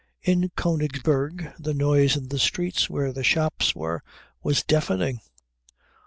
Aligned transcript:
In 0.23 0.49
Königsberg 0.57 1.53
the 1.59 1.75
noise 1.75 2.15
in 2.17 2.29
the 2.29 2.39
streets 2.39 2.89
where 2.89 3.13
the 3.13 3.23
shops 3.23 3.75
were 3.75 4.01
was 4.41 4.63
deafening. 4.63 5.19